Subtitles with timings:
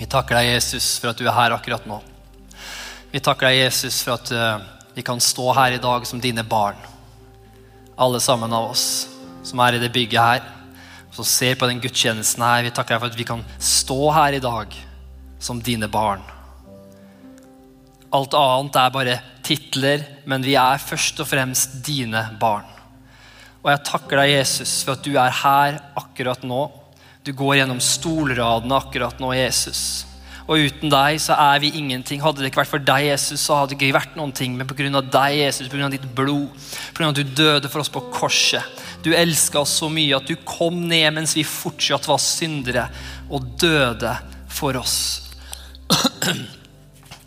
[0.00, 1.98] Vi takker deg, Jesus, for at du er her akkurat nå.
[3.12, 4.62] Vi takker deg, Jesus, for at eh,
[4.96, 6.78] vi kan stå her i dag som dine barn.
[8.00, 8.86] Alle sammen av oss
[9.44, 10.46] som er i det bygget her,
[11.12, 12.64] som ser på den gudstjenesten her.
[12.64, 14.72] Vi takker deg for at vi kan stå her i dag
[15.36, 16.24] som dine barn.
[18.16, 22.64] Alt annet er bare titler, men vi er først og fremst dine barn.
[23.60, 26.70] Og jeg takker deg, Jesus, for at du er her akkurat nå.
[27.24, 30.06] Du går gjennom stolradene akkurat nå, Jesus.
[30.50, 32.22] Og uten deg så er vi ingenting.
[32.24, 34.56] Hadde det ikke vært for deg, Jesus, så hadde det ikke vært noen ting.
[34.58, 34.88] Men pga.
[35.04, 35.90] deg, Jesus, pga.
[35.92, 36.48] ditt blod,
[36.96, 37.10] pga.
[37.10, 38.64] at du døde for oss på korset.
[39.04, 42.88] Du elska oss så mye at du kom ned mens vi fortsatt var syndere,
[43.30, 44.16] og døde
[44.50, 44.98] for oss.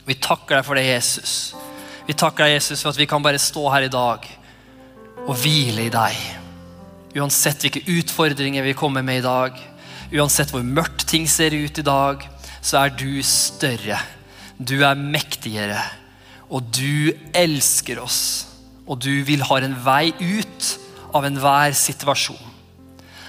[0.04, 1.54] Vi takker deg for det, Jesus.
[2.04, 4.26] Vi takker deg, Jesus, for at vi kan bare stå her i dag
[5.24, 6.18] og hvile i deg.
[7.16, 9.62] Uansett hvilke utfordringer vi kommer med i dag,
[10.14, 12.24] uansett hvor mørkt ting ser ut i dag,
[12.64, 14.00] så er du større.
[14.58, 15.82] Du er mektigere.
[16.54, 18.22] Og du elsker oss.
[18.86, 20.70] Og du vil ha en vei ut
[21.16, 22.50] av enhver situasjon.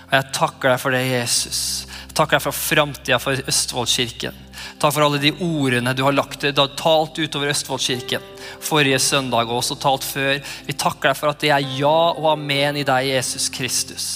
[0.05, 1.61] Og Jeg takker deg for det, Jesus.
[2.05, 4.37] Jeg takker deg for framtida for Østfoldkirken.
[4.79, 8.23] Takk for alle de ordene du har lagt du har talt utover Østfoldkirken.
[8.65, 10.39] Forrige søndag og også talt før.
[10.67, 14.07] Vi takker deg for at det er ja og amen i deg, Jesus Kristus.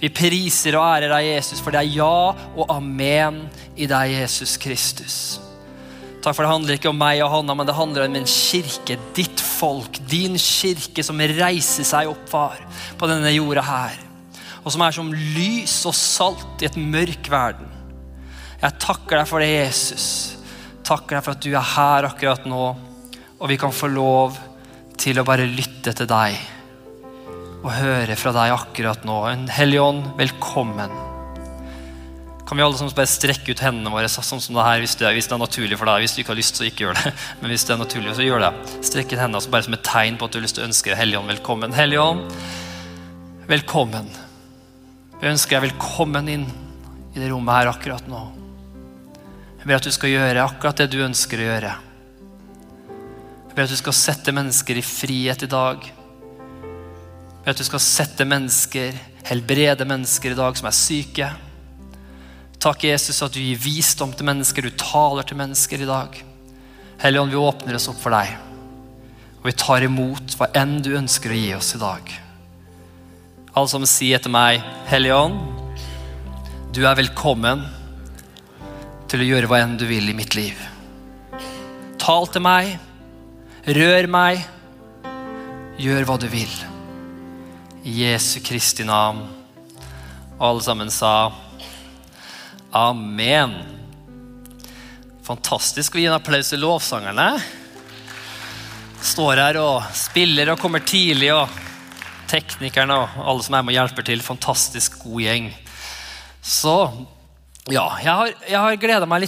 [0.00, 4.56] Vi priser og ærer deg, Jesus, for det er ja og amen i deg, Jesus
[4.60, 5.18] Kristus.
[6.20, 8.98] Takk for Det handler ikke om meg og Hanna, men det handler om en kirke,
[9.16, 12.58] ditt folk, din kirke, som reiser seg opp, far,
[12.98, 14.00] på denne jorda her.
[14.64, 17.70] Og som er som lys og salt i et mørk verden.
[18.58, 20.08] Jeg takker deg for det, Jesus.
[20.86, 22.66] Takker deg for at du er her akkurat nå,
[23.36, 24.36] og vi kan få lov
[24.98, 26.55] til å bare lytte til deg
[27.66, 29.16] og høre fra deg akkurat nå.
[29.26, 30.92] En hellig ånd, velkommen.
[32.46, 35.08] Kan vi alle sammen bare strekke ut hendene våre sånn som det her, hvis det,
[35.08, 36.04] er, hvis det, er naturlig for deg?
[36.04, 37.12] Hvis du ikke har lyst, så ikke gjør det.
[37.40, 38.52] Men hvis det er naturlig, så gjør det.
[38.86, 41.00] Strekk ut hendene bare som et tegn på at du har lyst til å ønske
[41.00, 41.74] Hellige ånd velkommen.
[41.74, 42.38] Hellige ånd,
[43.50, 44.14] velkommen.
[45.18, 48.22] Vi ønsker deg velkommen inn i det rommet her akkurat nå.
[49.58, 51.76] Jeg ber at du skal gjøre akkurat det du ønsker å gjøre.
[52.94, 55.90] Jeg ber at du skal sette mennesker i frihet i dag
[57.46, 58.96] ved at du skal sette mennesker,
[59.28, 61.28] helbrede mennesker i dag som er syke.
[62.58, 66.18] Takk, Jesus, at du gir visdom til mennesker, du taler til mennesker i dag.
[67.04, 68.34] Helligånd, vi åpner oss opp for deg.
[69.38, 72.10] Og vi tar imot hva enn du ønsker å gi oss i dag.
[73.54, 74.58] Alle som sier etter meg,
[74.90, 75.38] Helligånd,
[76.74, 77.62] du er velkommen
[79.06, 80.58] til å gjøre hva enn du vil i mitt liv.
[82.02, 82.74] Tal til meg,
[83.70, 84.42] rør meg,
[85.78, 86.64] gjør hva du vil.
[87.86, 89.20] I Jesu Kristi navn.
[90.38, 91.30] Og alle sammen sa
[92.74, 93.52] amen.
[95.22, 97.28] Fantastisk å gi en applaus til lovsangerne.
[99.06, 101.46] Står her og spiller og kommer tidlig, og
[102.26, 104.26] teknikerne og alle som er med og hjelper til.
[104.32, 105.48] Fantastisk god gjeng.
[106.42, 106.76] Så
[107.66, 109.24] ja, jeg har, jeg har gleda meg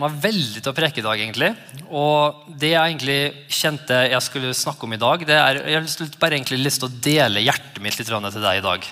[0.00, 1.20] meg veldig til å preke i dag.
[1.20, 1.50] egentlig.
[1.92, 3.18] Og det jeg egentlig
[3.52, 6.88] kjente jeg skulle snakke om i dag, det er jeg har bare egentlig lyst til
[6.88, 8.88] å dele hjertet mitt litt til deg i dag.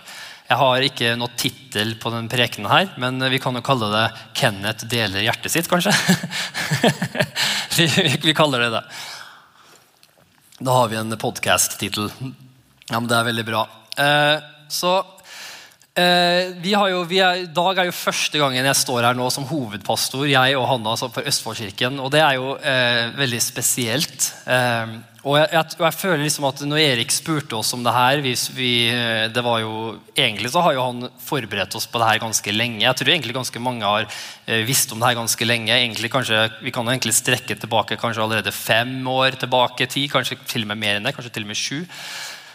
[0.51, 4.05] Jeg har ikke noe tittel på den prekenen her, men vi kan jo kalle det
[4.37, 5.95] 'Kenneth deler hjertet sitt', kanskje.
[7.79, 7.89] vi,
[8.21, 8.83] vi, kaller det det.
[10.61, 12.13] Da har vi en podkast-tittel.
[12.91, 13.65] Ja, men det er veldig bra.
[13.97, 14.99] Eh, så
[15.92, 19.44] Eh, vi jo, vi er, dag er jo første gangen jeg står her nå som
[19.44, 21.98] hovedpastor, jeg og Hanna altså for Østfoldkirken.
[22.00, 24.30] Og det er jo eh, veldig spesielt.
[24.48, 28.22] Eh, og jeg, jeg, jeg, føler liksom at når Erik spurte oss om det her
[28.25, 28.72] vi,
[29.30, 32.80] det var jo, Egentlig så har jo han forberedt oss på det her ganske lenge.
[32.82, 34.09] Jeg tror egentlig ganske mange har
[34.66, 35.76] visst om det her ganske lenge.
[35.76, 40.41] Egentlig kanskje, Vi kan jo egentlig strekke tilbake kanskje allerede fem år tilbake ti, kanskje
[40.42, 41.84] til og med mer enn det, kanskje til og med sju.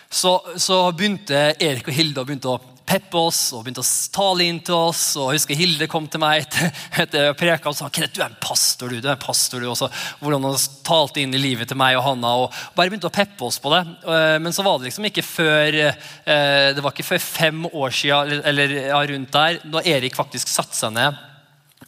[0.10, 4.60] Så, så begynte Erik og Hilde begynte å peppe oss og begynte å tale inn
[4.64, 5.02] til oss.
[5.20, 8.40] og Jeg husker Hilde kom til meg etter preka og sa Kenneth, du er en
[8.42, 8.90] pastor.
[8.90, 9.70] du, du er en pastor du.
[9.72, 9.90] Og så,
[10.22, 12.34] hvordan han talte inn i livet til meg og Hanna.
[12.44, 13.84] og Bare begynte å peppe oss på det.
[14.08, 17.96] Eh, men så var det liksom ikke før eh, det var ikke før fem år
[17.96, 21.26] siden, eller ja, rundt der, da Erik faktisk satte seg ned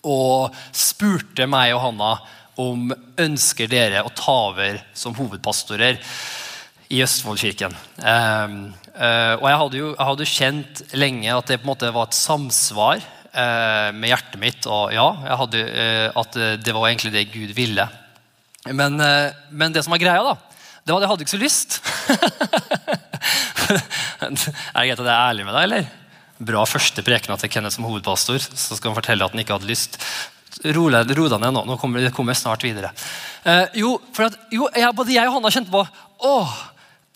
[0.07, 2.11] og spurte meg og Hanna
[2.59, 5.99] om ønsker dere å ta over som hovedpastorer
[6.89, 7.75] i Østfoldkirken.
[8.01, 12.09] Um, og jeg hadde jo jeg hadde kjent lenge at det på en måte var
[12.09, 14.67] et samsvar uh, med hjertet mitt.
[14.67, 15.07] Og ja,
[15.39, 17.87] hadde, uh, at det var egentlig det Gud ville.
[18.75, 18.99] Men,
[19.49, 20.35] men, det som var greia, da,
[20.83, 21.79] det var at jeg hadde ikke så lyst.
[24.19, 25.87] er det greit at jeg er ærlig med deg, eller?
[26.39, 28.39] Bra første prekena til Kenneth som hovedpastor.
[28.39, 29.99] Så skal han fortelle at han ikke hadde lyst.
[30.63, 31.63] Ro deg ned nå.
[31.67, 32.91] nå kommer, kommer snart videre.
[33.47, 35.83] Eh, jo, at, jo jeg, både jeg og Hanna kjente på
[36.27, 36.55] åh,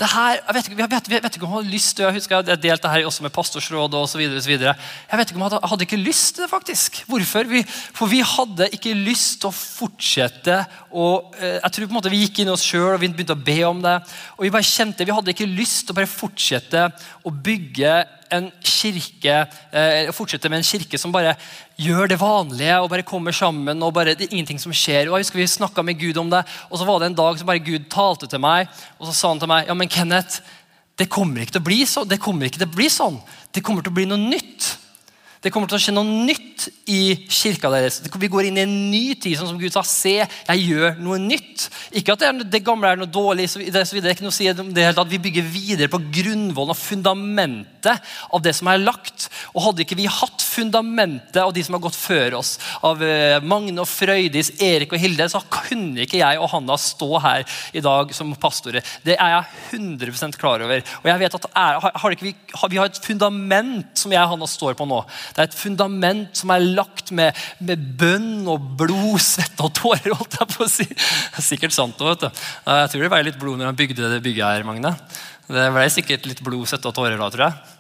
[0.03, 2.05] det her, jeg vet, ikke, jeg, vet, jeg vet, ikke om jeg hadde lyst til
[2.05, 4.23] Jeg husker jeg delte det her også med pastorsrådet osv.
[4.23, 6.99] Jeg vet ikke om jeg hadde, hadde ikke lyst til det, faktisk.
[7.07, 7.47] Hvorfor?
[7.47, 7.61] Vi,
[7.95, 10.59] for vi hadde ikke lyst til å fortsette
[10.91, 13.11] og eh, Jeg tror på en måte vi gikk inn i oss sjøl og vi
[13.13, 13.95] begynte å be om det.
[14.35, 16.89] Og vi bare kjente, vi hadde ikke lyst til å bare fortsette
[17.23, 17.95] å bygge
[18.37, 19.35] en kirke,
[19.71, 21.35] eh, fortsette med en kirke som bare
[21.79, 23.83] gjør det vanlige og bare kommer sammen.
[23.83, 25.09] og bare, det er ingenting som skjer.
[25.09, 27.37] Og jeg husker Vi snakka med Gud om det, og så var det en dag
[27.37, 28.67] som bare Gud talte til meg.
[28.99, 30.41] Og så sa han til meg ja, men Kenneth,
[30.97, 32.09] det kommer ikke til å bli sånn.
[32.09, 33.17] Det kommer ikke til å bli sånn.
[33.53, 34.52] Det kommer til å bli noe nytt.
[35.43, 37.99] Det kommer til å skje noe nytt i kirka deres.
[37.99, 39.83] Vi går inn i en ny tid, sånn som Gud sa.
[39.83, 41.65] Se, jeg gjør noe nytt.
[41.99, 43.49] Ikke at det, er, det gamle er noe dårlig.
[43.51, 46.79] Så det, er ikke noe å si det at Vi bygger videre på grunnvollen og
[46.79, 47.91] fundamentet
[48.31, 49.27] av det som er lagt.
[49.51, 52.55] Og Hadde ikke vi hatt fundamentet av de som har gått før oss,
[52.85, 57.09] av eh, Magne og Frøydis, Erik og Hilde, så kunne ikke jeg og Hanna stå
[57.23, 57.43] her
[57.75, 58.85] i dag som pastorer.
[59.03, 60.83] Det er jeg 100% klar over.
[61.01, 64.35] Og jeg vet at er, har vi, har, vi har et fundament som jeg og
[64.35, 65.01] Hanna står på nå.
[65.33, 70.13] Det er et fundament som er lagt med, med bønn og blod, svette og tårer.
[70.13, 70.87] holdt jeg på å si.
[70.87, 72.43] Det er sikkert sant òg, vet du.
[72.69, 74.93] Jeg tror det ble litt blod når han bygde det bygget her, Magne.
[75.49, 77.79] Det ble sikkert litt blod, svette og tårer da, tror jeg.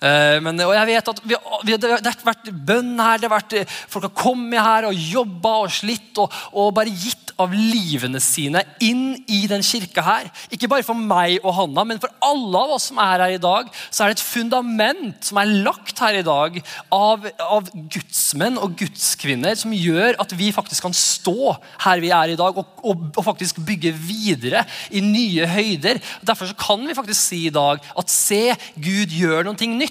[0.00, 1.36] Eh, men, og jeg vet at vi,
[1.68, 3.56] vi, Det har vært bønn her, det har vært,
[3.90, 8.62] folk har kommet her og jobba og slitt og, og bare gitt av livene sine
[8.84, 10.28] inn i den kirka her.
[10.52, 13.40] Ikke bare for meg og Hanna, men for alle av oss som er her i
[13.42, 16.58] dag, så er det et fundament som er lagt her i dag
[16.92, 21.54] av, av gudsmenn og gudskvinner som gjør at vi faktisk kan stå
[21.86, 26.00] her vi er i dag, og, og, og faktisk bygge videre i nye høyder.
[26.24, 28.42] Derfor kan vi faktisk si i dag at se,
[28.80, 29.89] Gud gjør noe nytt.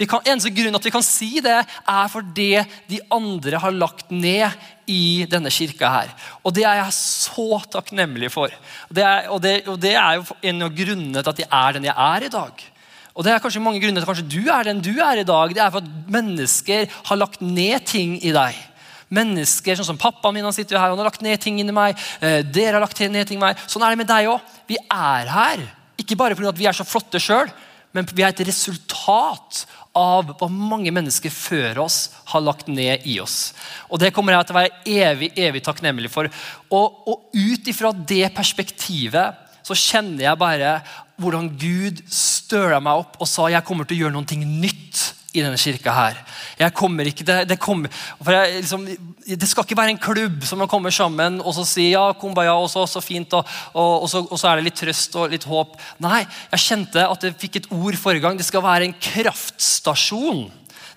[0.00, 2.54] Vi kan, eneste grunn at vi kan si det, er fordi
[2.88, 4.48] de andre har lagt ned
[4.88, 6.14] i denne kirka her.
[6.40, 8.54] Og det er jeg så takknemlig for.
[8.88, 11.76] Det er, og, det, og, det, er jo en av grunnene til at jeg er
[11.76, 12.64] den jeg er i dag.
[13.12, 15.28] Og det er kanskje mange grunner til at kanskje du er den du er i
[15.28, 15.52] dag.
[15.52, 18.66] Det er for at mennesker har lagt ned ting i deg.
[19.12, 21.98] Mennesker sånn som Pappaen min han sitter her, han har lagt ned ting inni meg.
[22.24, 23.60] Eh, dere har lagt ned ting i meg.
[23.68, 24.54] Sånn er det med deg òg.
[24.70, 25.66] Vi er her.
[26.00, 27.50] Ikke bare fordi vi er så flotte sjøl,
[27.96, 29.64] men vi er et resultat
[29.96, 31.98] av hva mange mennesker før oss
[32.30, 33.52] har lagt ned i oss.
[33.90, 36.30] Og Det kommer jeg til å være evig evig takknemlig for.
[36.70, 40.76] Og, og ut ifra det perspektivet så kjenner jeg bare
[41.20, 45.42] hvordan Gud støla meg opp og sa jeg kommer til å gjøre noe nytt i
[45.44, 46.18] denne kirka her.
[46.58, 47.92] Jeg kommer ikke til, det, kommer,
[48.26, 48.86] jeg, liksom,
[49.26, 52.56] det skal ikke være en klubb som man kommer sammen og så sier ja, kumbaya,
[52.58, 55.30] og så, så fint, og, og, og, så, og, så, er det litt trøst og
[55.30, 55.76] litt håp.
[56.02, 58.40] Nei, jeg kjente at jeg fikk et ord forrige gang.
[58.40, 60.48] Det skal være en kraftstasjon.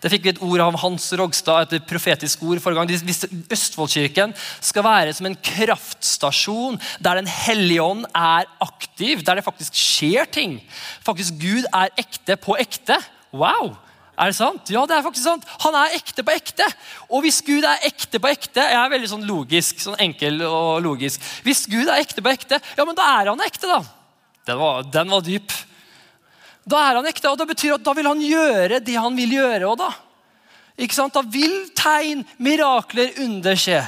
[0.03, 3.45] Det fikk vi et ord av Hans Rogstad, et profetisk ord forrige gang.
[3.55, 9.77] Østfoldkirken skal være som en kraftstasjon der Den hellige ånd er aktiv, der det faktisk
[9.77, 10.57] skjer ting.
[11.05, 12.97] Faktisk Gud er ekte på ekte.
[13.31, 13.77] Wow!
[14.13, 14.69] Er det sant?
[14.69, 15.45] Ja, det er faktisk sant.
[15.63, 16.67] Han er ekte på ekte.
[17.09, 20.83] Og hvis Gud er ekte på ekte Jeg er veldig sånn logisk, sånn enkel og
[20.85, 21.23] logisk.
[21.45, 23.81] Hvis Gud er ekte på ekte, ja, men da er han ekte, da.
[24.45, 25.55] Den var, den var dyp.
[26.69, 29.33] Da er han ekte, og det betyr at da vil han gjøre det han vil
[29.39, 29.71] gjøre.
[29.71, 29.91] Også, da.
[30.85, 31.17] Ikke sant?
[31.17, 33.81] Da vil tegn, mirakler, under skje.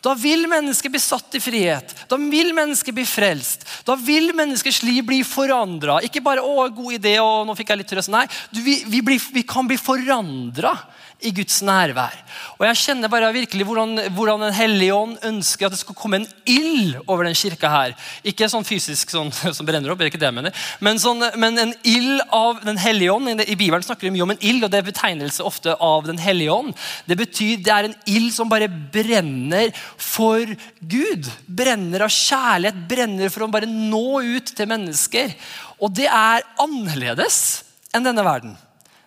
[0.00, 1.94] Da vil mennesket bli satt i frihet.
[2.08, 3.66] Da vil mennesket bli frelst.
[3.84, 5.98] Da vil menneskers liv bli forandra.
[6.06, 8.14] Ikke bare 'å, god idé', og 'nå fikk jeg litt trøst'.
[8.14, 10.76] Nei, vi, vi, blir, vi kan bli forandra
[11.18, 12.14] i Guds nærvær.
[12.58, 16.20] Og Jeg kjenner bare virkelig hvordan, hvordan Den hellige ånd ønsker at det skal komme
[16.20, 17.68] en ild over den kirka.
[17.68, 17.94] her.
[18.22, 21.74] Ikke sånn fysisk sånn, som brenner opp, ikke det jeg mener, men, sånn, men en
[21.82, 23.40] ild av Den hellige ånd.
[23.40, 26.18] I Bibelen snakker vi mye om en ild, og det er betegnelse ofte av Den
[26.22, 26.76] hellige ånd.
[27.06, 30.46] Det betyr det er en ild som bare brenner for
[30.80, 31.26] Gud.
[31.46, 35.34] Brenner av kjærlighet, brenner for å bare nå ut til mennesker.
[35.82, 38.54] Og det er annerledes enn denne verden.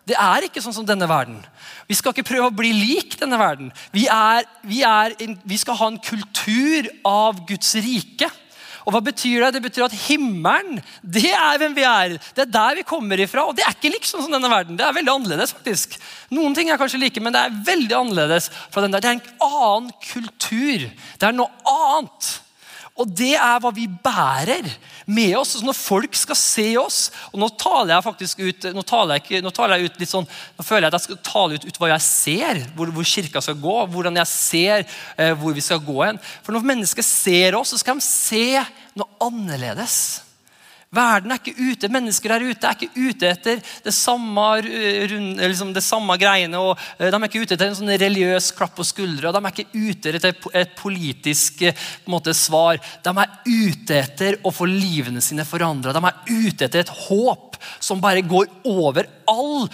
[0.08, 1.40] Det er ikke sånn som denne verden.
[1.92, 3.72] Vi skal ikke prøve å bli lik denne verden.
[3.92, 8.30] Vi, er, vi, er, vi skal ha en kultur av Guds rike.
[8.86, 12.16] Og hva betyr Det Det betyr at himmelen det er hvem vi er.
[12.36, 13.44] Det er der vi kommer ifra.
[13.46, 14.78] Og det er ikke liksom som denne verden.
[14.80, 15.54] Det er veldig annerledes.
[15.54, 15.98] faktisk.
[16.32, 18.50] Noen ting er kanskje like, men det er veldig annerledes.
[18.72, 19.04] fra den der.
[19.04, 20.88] Det er en annen kultur.
[21.20, 22.32] Det er noe annet.
[23.00, 24.68] Og det er hva vi bærer
[25.10, 25.56] med oss.
[25.56, 27.00] Så når folk skal se oss
[27.32, 30.28] og Nå taler jeg faktisk ut nå taler jeg, nå taler jeg ut litt sånn,
[30.58, 33.42] nå føler jeg at jeg skal tale ut, ut hva jeg ser, hvor, hvor, kirka
[33.44, 36.20] skal gå, hvordan jeg ser eh, hvor vi skal gå hen.
[36.44, 38.62] For når mennesker ser oss, så skal de se
[39.00, 39.98] noe annerledes.
[40.92, 45.86] Verden er ikke ute, Mennesker er ute, er ikke ute etter det samme, liksom det
[45.86, 46.60] samme greiene.
[46.60, 49.30] og De er ikke ute etter en sånn religiøs klapp på skuldra.
[49.32, 51.62] De er ikke ute etter et politisk
[52.12, 52.82] måte, svar.
[53.08, 55.94] De er ute etter å få livene sine forandra.
[55.96, 59.70] De er ute etter et håp som bare går over all,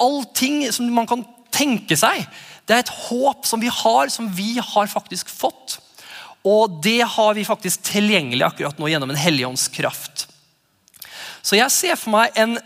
[0.00, 2.22] all ting som man kan tenke seg.
[2.64, 5.76] Det er et håp som vi har, som vi har faktisk fått.
[6.48, 10.30] Og det har vi faktisk tilgjengelig akkurat nå gjennom en helligåndskraft.
[11.46, 12.56] Så jeg ser for meg en,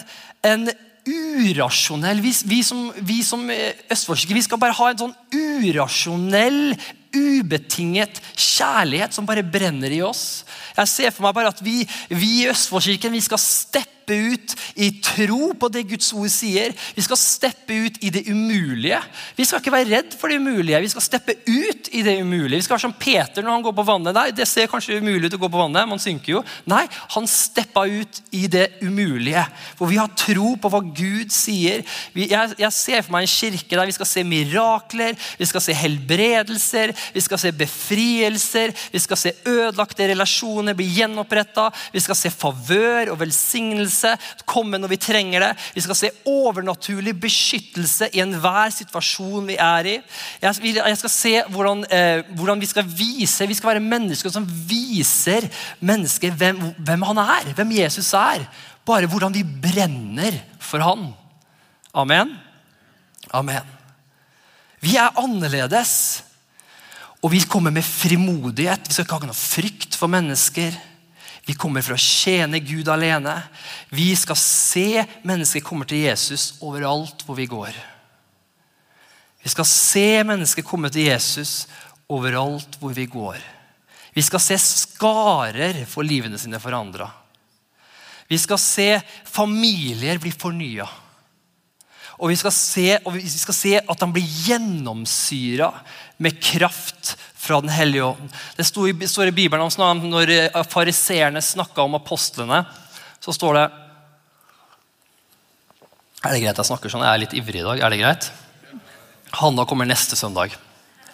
[0.46, 0.70] en
[1.10, 6.76] urasjonell vi, vi, som, vi som østfoldskike vi skal bare ha en sånn urasjonell,
[7.10, 10.44] ubetinget kjærlighet som bare brenner i oss.
[10.76, 11.82] Jeg ser for meg bare at vi,
[12.12, 16.75] vi i Østfoldkirken vi skal steppe ut i tro på det Guds ord sier.
[16.97, 19.00] Vi skal steppe ut i det umulige.
[19.37, 20.81] Vi skal ikke være redd for det umulige.
[20.83, 22.59] Vi skal steppe ut i det umulige.
[22.59, 24.17] Vi skal være som Peter når han går på vannet.
[24.17, 26.43] Nei, Det ser kanskje umulig ut å gå på vannet, man synker jo.
[26.71, 29.45] Nei, han steppa ut i det umulige.
[29.79, 31.85] For vi har tro på hva Gud sier.
[32.14, 36.95] jeg ser for meg en kirke der vi skal se mirakler, vi skal se helbredelser,
[37.14, 43.12] vi skal se befrielser, vi skal se ødelagte relasjoner bli gjenoppretta, vi skal se favør
[43.12, 44.00] og velsignelse
[44.49, 45.50] komme når vi trenger det.
[45.75, 49.97] Vi skal se overnaturlig beskyttelse i enhver situasjon vi er i.
[50.42, 55.49] Jeg skal se hvordan, eh, hvordan, vi skal vise Vi skal være mennesker som viser
[55.80, 58.47] mennesker hvem, hvem han er, hvem Jesus er.
[58.87, 61.11] Bare hvordan vi brenner for han.
[61.95, 62.37] Amen.
[63.30, 63.76] Amen.
[64.80, 66.25] Vi er annerledes.
[67.21, 68.87] Og vi kommer med frimodighet.
[68.88, 70.73] Vi skal ikke ha noe frykt for mennesker.
[71.47, 73.37] Vi kommer for å tjene Gud alene.
[73.90, 77.73] Vi skal se mennesker komme til Jesus overalt hvor vi går.
[79.40, 81.64] Vi skal se mennesker komme til Jesus
[82.11, 83.38] overalt hvor vi går.
[84.12, 87.09] Vi skal se skarer få livene sine forandra.
[88.30, 88.88] Vi skal se
[89.26, 90.87] familier bli fornya.
[92.20, 95.70] Og vi skal se, vi skal se at de blir gjennomsyra
[96.20, 97.14] med kraft
[97.50, 98.30] fra Den hellige ånd.
[98.57, 102.62] Det står i, Bibelen om når eh, fariseerne snakka om apostlene.
[103.21, 103.64] Så står det
[106.21, 107.02] Er det greit jeg snakker sånn?
[107.02, 107.83] Jeg er litt ivrig i dag.
[107.83, 108.30] Er det greit?
[109.40, 110.54] Hanna kommer neste søndag.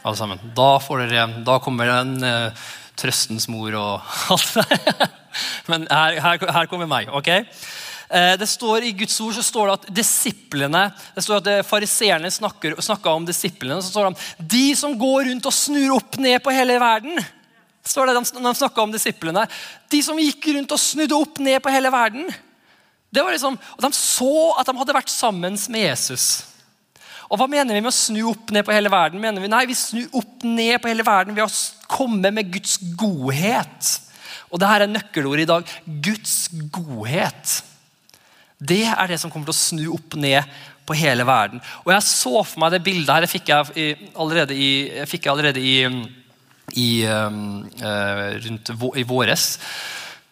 [0.02, 0.42] alle sammen.
[0.54, 2.66] Da, dere, da kommer en uh,
[3.00, 5.08] trøstens mor og alt det
[5.70, 7.08] Men her, her, her kommer meg.
[7.08, 7.32] ok?
[8.08, 10.84] Eh, det står I Guds ord så står det at disiplene
[11.14, 13.80] det står at Fariseerne snakka om disiplene.
[13.82, 17.18] så står det De som går rundt og snur opp ned på hele verden.
[17.82, 19.46] står det når de snakka om disiplene.
[19.90, 22.30] De som gikk rundt og snudde opp ned på hele verden.
[23.10, 26.44] Det var liksom, og De så at de hadde vært sammen med Jesus.
[27.30, 29.20] Og Hva mener vi med å snu opp ned på hele verden?
[29.22, 32.76] Mener Vi nei, vi snur opp ned på hele verden ved å komme med Guds
[32.98, 33.94] godhet.
[34.50, 35.72] Og det her er nøkkelordet i dag.
[36.06, 36.36] Guds
[36.70, 37.56] godhet.
[38.56, 40.44] Det er det som kommer til å snu opp ned
[40.86, 41.60] på hele verden.
[41.84, 43.24] Og Jeg så for meg det bildet her.
[43.26, 44.70] Det fikk jeg allerede i,
[45.02, 45.76] jeg fikk allerede i,
[46.78, 47.30] i uh,
[48.46, 49.48] rundt i våres.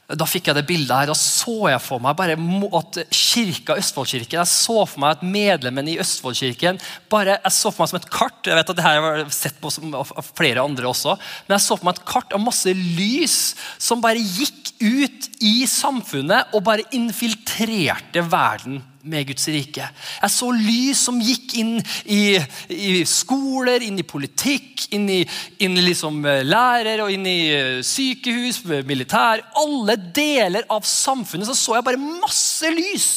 [0.05, 4.37] Da fikk jeg det bildet her, og så jeg for meg bare at kirka, Østfoldkirken,
[4.37, 6.81] jeg så for meg at medlemmen i Østfoldkirken
[7.13, 8.41] bare, jeg så for meg som et kart.
[8.45, 11.79] jeg vet at det her har sett på av flere andre også, men jeg så
[11.79, 13.39] for meg et kart av masse lys
[13.81, 19.89] som bare gikk ut i samfunnet og bare infiltrerte verden med Guds rike.
[20.21, 22.39] Jeg så lys som gikk inn i,
[22.73, 25.21] i skoler, inn i politikk, inn i,
[25.65, 29.43] inn i liksom lærere lærer og inn i eh, sykehus, militær.
[29.61, 33.09] Alle deler av samfunnet så, så jeg bare masse lys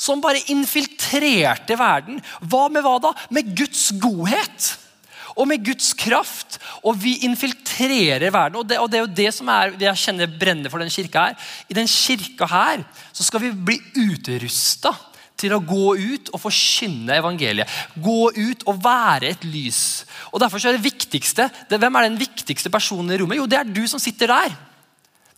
[0.00, 2.20] som bare infiltrerte verden.
[2.40, 3.14] Hva med hva da?
[3.34, 4.70] Med Guds godhet
[5.36, 6.58] og med Guds kraft.
[6.84, 8.60] Og vi infiltrerer verden.
[8.62, 11.28] Og det, og det er jo det som er, jeg kjenner brenner for den kirka
[11.28, 11.52] her.
[11.68, 14.94] I den kirka her så skal vi bli utrusta
[15.40, 17.68] til å gå ut og forkynne evangeliet.
[17.96, 20.04] Gå ut og være et lys.
[20.30, 23.40] Og derfor er det viktigste, det, Hvem er den viktigste personen i rommet?
[23.40, 24.58] Jo, det er du som sitter der.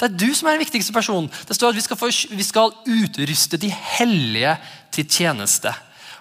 [0.02, 1.30] Det er du som er den viktigste personen.
[1.46, 4.56] Det står at vi skal, for, vi skal utruste de hellige
[4.94, 5.70] til tjeneste.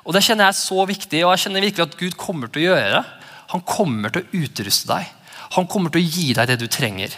[0.05, 2.63] Og Det kjenner jeg er så viktig, og jeg kjenner virkelig at Gud kommer til
[2.63, 3.03] å gjøre det.
[3.51, 5.09] Han kommer til å utruste deg.
[5.57, 7.15] Han kommer til å gi deg det du trenger.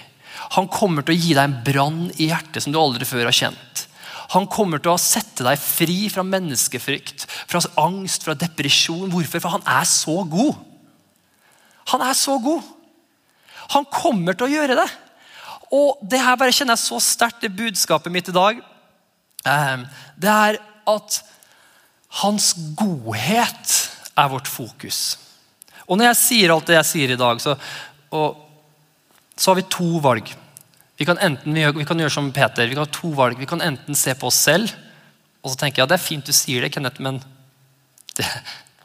[0.55, 3.35] Han kommer til å gi deg en brann i hjertet som du aldri før har
[3.35, 3.83] kjent.
[4.33, 9.11] Han kommer til å sette deg fri fra menneskefrykt, fra angst, fra depresjon.
[9.13, 9.43] Hvorfor?
[9.43, 10.57] For han er så god.
[11.93, 12.63] Han er så god.
[13.75, 14.89] Han kommer til å gjøre det.
[15.73, 18.61] Og det her bare kjenner jeg så sterkt, det budskapet mitt i dag.
[19.49, 19.85] Ehm,
[20.19, 20.59] det er
[20.89, 21.19] at
[22.21, 23.73] hans godhet
[24.17, 25.17] er vårt fokus.
[25.87, 27.55] Og når jeg sier alt det jeg sier i dag, så,
[28.13, 28.37] og,
[29.35, 30.29] så har vi to valg.
[30.97, 33.39] Vi kan enten vi, kan gjøre som Peter, vi kan ha to valg.
[33.39, 34.71] Vi kan enten se på oss selv,
[35.41, 37.19] og så tenker jeg det er fint du sier det, Kenneth, men
[38.17, 38.29] det,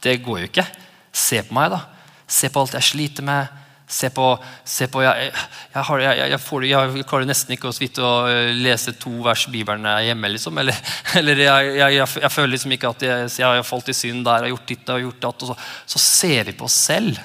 [0.05, 0.67] det går jo ikke.
[1.13, 1.85] Se på meg, da.
[2.29, 3.65] Se på alt jeg sliter med.
[3.89, 4.25] Se på,
[4.69, 5.31] se på Jeg,
[5.73, 6.65] jeg, har, jeg, jeg, får,
[7.09, 10.29] klarer nesten ikke å, vidt å eh, lese to vers Bibelen hjemme.
[10.35, 10.77] liksom, Eller,
[11.19, 14.93] eller jeg, føler liksom ikke at jeg, har falt i synd der og gjort ditt
[14.93, 15.47] og gjort datt.
[15.49, 15.57] Så,
[15.95, 17.21] så ser vi på oss selv.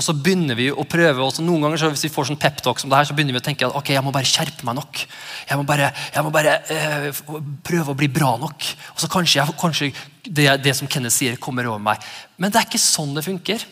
[0.00, 2.78] Og så begynner vi å prøve, og noen ganger så hvis vi får sånn peptalk
[2.80, 4.78] som det her, så begynner vi å tenke at ok, jeg må bare skjerpe meg
[4.78, 5.02] nok.
[5.50, 7.20] Jeg må bare, jeg må bare øh,
[7.68, 8.68] prøve å bli bra nok.
[8.94, 9.90] Og så kanskje, kanskje
[10.24, 12.08] det, det, som Kenneth sier, kommer over meg.
[12.40, 13.68] Men det er ikke sånn det funker.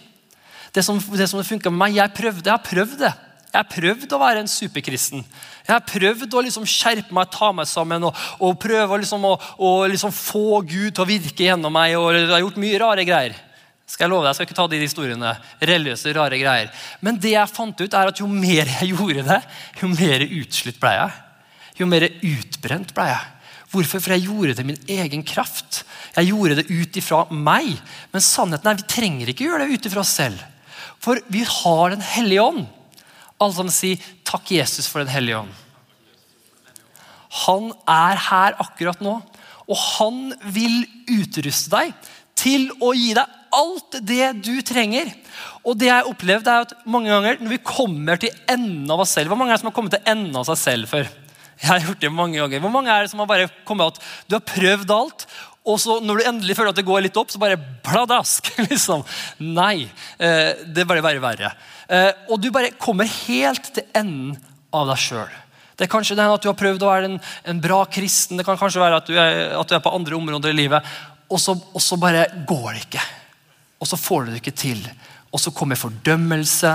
[0.77, 3.15] Det som det, som det med meg, jeg prøvde, jeg har prøvd det.
[3.49, 5.25] Jeg har prøvd å være en superkristen.
[5.65, 9.75] Jeg har prøvd å liksom skjerpe meg, ta meg sammen og, og prøve liksom å
[9.89, 11.97] liksom få Gud til å virke gjennom meg.
[11.97, 13.45] og Jeg har gjort mye rare greier.
[13.89, 15.31] Skal Jeg love deg, jeg skal ikke ta de historiene.
[15.71, 16.69] Religiøse, rare greier.
[17.01, 19.41] Men det jeg fant ut er at jo mer jeg gjorde det,
[19.81, 21.17] jo mer utslitt ble jeg.
[21.79, 23.35] Jo mer utbrent ble jeg.
[23.73, 24.03] Hvorfor?
[24.03, 25.83] For jeg gjorde det i min egen kraft.
[26.17, 27.71] Jeg gjorde det ut ifra meg.
[28.13, 30.43] Men sannheten er vi trenger ikke gjøre det ut ifra oss selv.
[31.01, 32.67] For vi har Den hellige ånd.
[33.39, 35.57] Alle sammen sier 'Takk, Jesus, for Den hellige ånd'.
[37.47, 39.23] Han er her akkurat nå,
[39.69, 41.93] og han vil utruste deg
[42.35, 45.11] til å gi deg alt det du trenger.
[45.65, 49.03] Og det jeg har opplevd er at mange ganger når vi kommer til enden av
[49.05, 51.11] oss selv Hvor mange er det som har kommet til enden av seg selv før?
[51.59, 52.63] Jeg har gjort det mange ganger.
[52.63, 55.27] Hvor mange er det som har bare kommet at du har prøvd alt,
[55.69, 58.53] og så når du endelig føler at det går litt opp, så bare pladask.
[58.71, 59.03] liksom.
[59.43, 59.89] Nei.
[60.17, 61.53] det det bare være verre.
[61.91, 64.39] Eh, og du bare kommer helt til enden
[64.73, 65.37] av deg sjøl.
[65.79, 67.21] Det er kanskje det at du har prøvd å være en,
[67.53, 68.39] en bra kristen.
[68.39, 70.97] Det kan kanskje være at du, er, at du er på andre områder i livet.
[71.29, 73.07] Og så, og så bare går det ikke
[73.79, 74.81] og så får du det ikke til.
[75.33, 76.73] Og så kommer fordømmelse.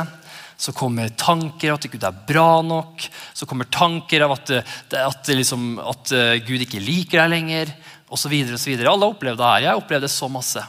[0.63, 3.03] Så kommer tanker av at Gud er bra nok.
[3.35, 4.53] Så kommer tanker av at,
[4.95, 7.73] at, liksom, at eh, Gud ikke liker deg lenger.
[8.13, 8.91] Og så videre, og så videre.
[8.91, 9.65] Alle har opplevd det her.
[9.65, 10.63] Jeg har opplevd det så masse.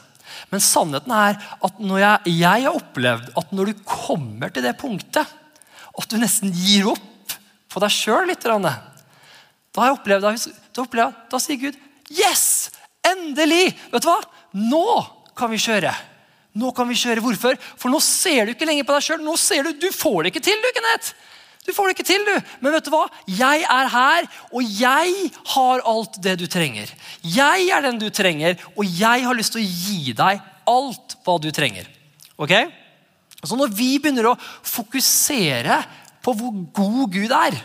[0.51, 5.41] Men sannheten er at jeg, jeg har opplevd at når du kommer til det punktet
[5.95, 7.35] at du nesten gir opp
[7.71, 8.59] på deg sjøl litt Da
[9.79, 10.27] har jeg opplevd,
[10.75, 11.79] da, da sier Gud
[12.13, 12.71] Yes!
[13.05, 13.75] Endelig!
[13.93, 14.19] Vet du hva?
[14.57, 14.87] Nå
[15.37, 15.93] kan vi kjøre.
[16.55, 17.23] Nå kan vi kjøre.
[17.25, 17.59] Hvorfor?
[17.61, 19.23] For nå ser du ikke lenger på deg sjøl.
[19.25, 21.15] Nå ser du, du får det ikke til, du, Kenneth.
[21.65, 22.53] Du får det ikke til, du.
[22.61, 23.05] Men vet du hva?
[23.27, 25.15] Jeg er her, og jeg
[25.55, 26.91] har alt det du trenger.
[27.25, 31.39] Jeg er den du trenger, og jeg har lyst til å gi deg alt hva
[31.41, 31.89] du trenger.
[32.37, 32.55] Ok?
[33.45, 35.81] Så når vi begynner å fokusere
[36.25, 37.57] på hvor god Gud er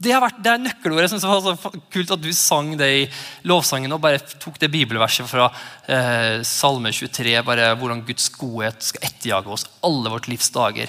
[0.00, 1.12] det, vært, det er nøkkelordet.
[1.12, 3.02] Jeg det var kult at du sang det i
[3.48, 5.50] lovsangen og bare tok det bibelverset fra
[5.92, 7.34] eh, Salme 23.
[7.44, 10.88] bare Hvordan Guds godhet skal etterjage oss alle vårt livs dager.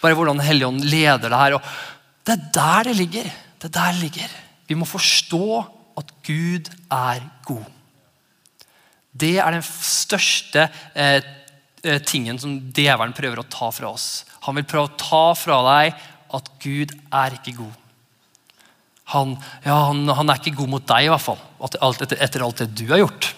[0.00, 1.58] Bare hvordan Helligånd leder det her.
[1.58, 1.70] Og
[2.24, 3.30] det er der det ligger.
[3.60, 4.40] Det er der ligger.
[4.66, 5.46] Vi må forstå
[6.00, 7.72] at Gud er god.
[9.16, 11.20] Det er den største eh,
[11.84, 14.24] eh, tingen som djevelen prøver å ta fra oss.
[14.48, 17.82] Han vil prøve å ta fra deg at Gud er ikke god
[19.12, 21.38] han, ja, han, han, er ikke god mot deg, i hvert fall.
[21.62, 23.28] Etter, etter, alt det du har gjort.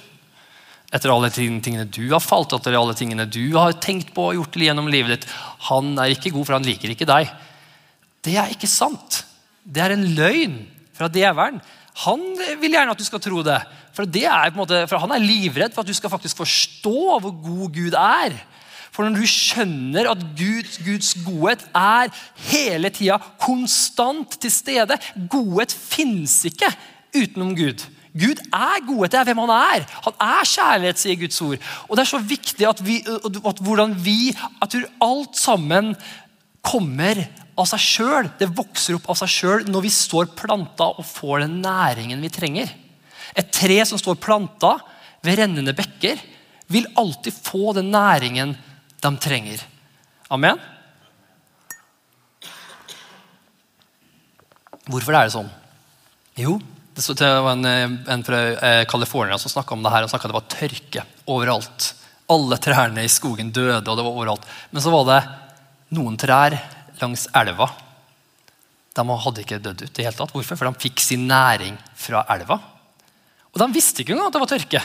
[0.96, 4.56] Etter alle tingene du har falt, etter alle tingene du har tenkt på og gjort
[4.64, 5.26] gjennom livet ditt.
[5.68, 7.28] Han er ikke god, for han liker ikke deg.
[8.24, 9.22] Det er ikke sant.
[9.60, 10.62] Det er en løgn
[10.96, 11.60] fra djevelen.
[12.06, 12.24] Han
[12.62, 13.58] vil gjerne at du skal tro det.
[13.92, 17.34] For, det er måte, for Han er livredd for at du skal faktisk forstå hvor
[17.44, 18.38] god Gud er.
[18.98, 22.10] For når du skjønner at Guds, Guds godhet er
[22.48, 24.96] hele tida konstant til stede
[25.30, 26.66] Godhet finnes ikke
[27.14, 27.84] utenom Gud.
[28.18, 29.12] Gud er godhet.
[29.14, 29.86] Det er hvem han er.
[30.02, 31.62] Han er kjærlighet, sier Guds ord.
[31.86, 34.74] Og Det er så viktig at, vi, at hvordan vi at
[35.06, 35.94] alt sammen
[36.58, 37.22] kommer
[37.54, 38.34] av seg sjøl.
[38.34, 42.34] Det vokser opp av seg sjøl når vi står planta og får den næringen vi
[42.34, 42.74] trenger.
[43.38, 44.74] Et tre som står planta
[45.22, 46.18] ved rennende bekker,
[46.68, 48.58] vil alltid få den næringen
[49.04, 49.62] de trenger.
[50.32, 50.58] Amen?
[54.88, 55.50] Hvorfor er det sånn?
[56.38, 56.56] Jo,
[56.98, 60.06] det var en, en fra eh, California som snakka om det her.
[60.06, 61.92] og snakket Det var tørke overalt.
[62.28, 64.48] Alle trærne i skogen døde, og det var overalt.
[64.70, 65.20] Men så var det
[65.96, 66.56] noen trær
[67.00, 67.68] langs elva.
[68.98, 69.98] De hadde ikke dødd ut.
[69.98, 70.34] i hele tatt.
[70.34, 70.58] Hvorfor?
[70.58, 72.58] For de fikk sin næring fra elva.
[73.52, 74.82] Og de visste ikke engang at det var tørke.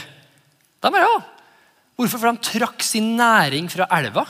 [0.84, 1.33] De bare, ja,
[1.94, 2.18] Hvorfor?
[2.18, 4.24] For de trakk sin næring fra elva.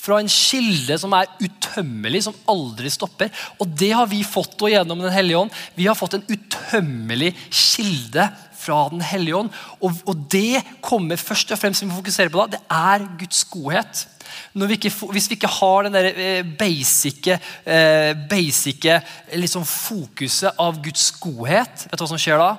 [0.00, 3.32] Fra en kilde som er utømmelig, som aldri stopper.
[3.60, 5.58] Og det har vi fått og gjennom Den hellige ånd.
[5.76, 8.28] Vi har fått en utømmelig kilde
[8.60, 9.52] fra Den hellige ånd.
[9.80, 13.44] Og, og, det kommer først og fremst vi må fokusere på da, det er Guds
[13.52, 14.06] godhet.
[14.52, 18.86] Vi ikke, hvis vi ikke har den der eh, basic, eh, basic
[19.34, 22.52] liksom fokuset av Guds godhet, vet du hva som skjer da?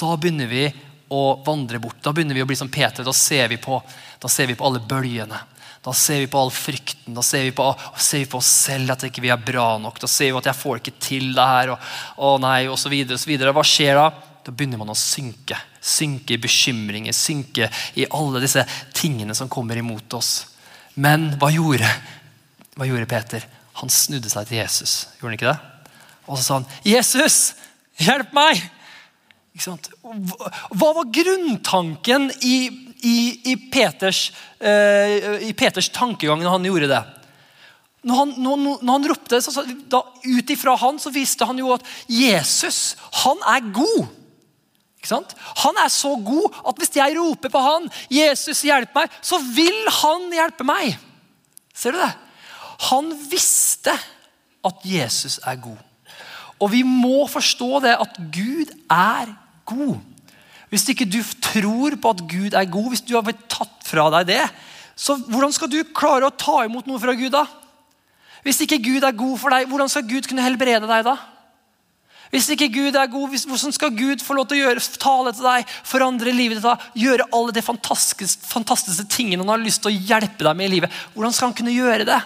[0.00, 0.66] Da begynner vi
[1.14, 2.00] å vandre bort.
[2.02, 3.06] Da begynner vi å bli som Peter.
[3.06, 3.80] Da ser vi på,
[4.26, 5.40] ser vi på alle bølgene.
[5.84, 7.66] Da ser vi på all frykten, da ser vi på,
[8.00, 9.98] ser vi på oss selv at ikke vi ikke er bra nok.
[10.00, 12.80] Da ser vi at jeg får ikke til det her, og, å nei, og og
[12.80, 13.52] så videre.
[13.52, 14.06] Hva skjer da?
[14.44, 15.58] Da begynner man å synke.
[15.84, 17.68] Synke i bekymringer, synke
[18.00, 18.64] i alle disse
[18.96, 20.32] tingene som kommer imot oss.
[20.96, 21.90] Men hva gjorde,
[22.78, 23.44] hva gjorde Peter?
[23.82, 24.96] Han snudde seg til Jesus.
[25.18, 25.58] Gjorde han ikke det?
[26.24, 27.54] Og så sa han, 'Jesus,
[28.00, 28.64] hjelp meg!'
[29.54, 32.56] Hva var grunntanken i,
[33.06, 33.18] i,
[33.52, 37.02] i, Peters, eh, i Peters tankegang når han gjorde det?
[38.04, 41.70] Når han, når, når han ropte, så, da, Ut ifra han så visste han jo
[41.76, 44.10] at Jesus han er god.
[45.60, 49.90] Han er så god at hvis jeg roper på han, 'Jesus, hjelp meg', så vil
[50.00, 50.96] han hjelpe meg.
[51.74, 52.12] Ser du det?
[52.88, 53.92] Han visste
[54.64, 55.78] at Jesus er god.
[56.58, 59.34] Og vi må forstå det at Gud er
[59.68, 59.98] god.
[60.72, 64.08] Hvis ikke du tror på at Gud er god, hvis du har blitt tatt fra
[64.16, 64.42] deg det,
[64.94, 67.44] så hvordan skal du klare å ta imot noe fra Gud da?
[68.44, 71.16] Hvis ikke Gud er god for deg, hvordan skal Gud kunne helbrede deg da?
[72.34, 75.46] Hvis ikke Gud er god, hvordan skal Gud få lov til å gjøre, tale til
[75.46, 80.08] deg, forandre livet ditt, gjøre alle de fantastiske, fantastiske tingene han har lyst til å
[80.10, 80.96] hjelpe deg med i livet?
[81.14, 82.18] Hvordan skal han kunne gjøre det?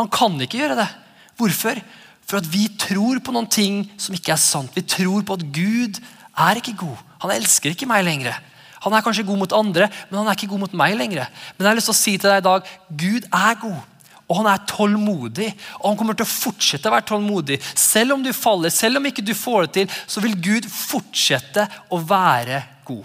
[0.00, 0.88] Han kan ikke gjøre det.
[1.36, 1.82] Hvorfor?
[2.24, 4.72] For at vi tror på noen ting som ikke er sant.
[4.72, 6.00] Vi tror på at Gud
[6.38, 7.00] er ikke god.
[7.24, 8.36] Han elsker ikke meg lenger.
[8.84, 11.28] Han er kanskje god mot andre, men han er ikke god mot meg lenger.
[11.56, 12.70] Men jeg har lyst til å si til deg i dag
[13.04, 13.82] Gud er god.
[14.24, 15.50] Og han er tålmodig,
[15.82, 17.58] og han kommer til å fortsette å være tålmodig.
[17.76, 21.66] Selv om du faller, selv om ikke du får det til, så vil Gud fortsette
[21.92, 23.04] å være god.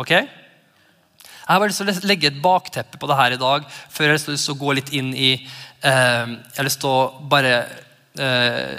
[0.00, 0.12] Ok?
[0.12, 4.06] Jeg har bare lyst til å legge et bakteppe på det her i dag, før
[4.06, 7.24] jeg har lyst til å gå litt inn i eh, Jeg har lyst til å
[7.32, 7.54] bare
[8.14, 8.76] eh,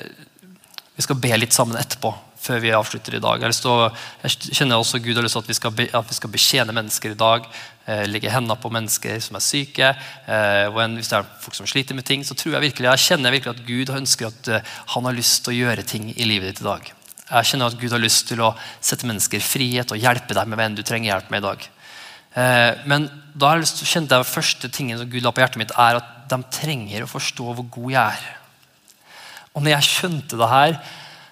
[0.96, 3.44] Vi skal be litt sammen etterpå før vi avslutter i dag.
[3.46, 3.90] Jeg, å,
[4.24, 6.76] jeg kjenner også Gud har lyst til at vi skal, be, at vi skal betjene
[6.76, 7.46] mennesker i dag.
[7.86, 9.92] Eh, legge hendene på mennesker som er syke.
[10.26, 13.06] Eh, en, hvis det er folk som sliter med ting, så tror jeg virkelig, jeg
[13.08, 16.28] kjenner virkelig at Gud ønsker at eh, han har lyst til å gjøre ting i
[16.28, 16.90] livet ditt i dag.
[17.32, 20.50] Jeg kjenner at Gud har lyst til å sette mennesker i frihet og hjelpe deg
[20.50, 21.70] med hvem du trenger hjelp med i dag.
[22.32, 26.12] Eh, men da har jeg første tingen som Gud la på hjertet mitt, er at
[26.32, 28.28] de trenger å forstå hvor god jeg er.
[29.52, 30.78] Og når jeg skjønte det her,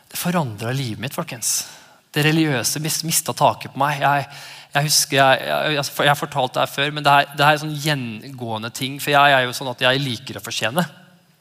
[0.10, 1.14] det forandra livet mitt.
[1.14, 1.68] folkens.
[2.10, 4.02] Det religiøse mista taket på meg.
[4.02, 4.26] Jeg,
[4.74, 7.58] jeg husker, jeg, jeg, jeg, har fortalt det her før, men det, her, det her
[7.58, 8.98] er sånn gjengående ting.
[9.02, 10.86] For jeg er jo sånn at jeg liker å fortjene.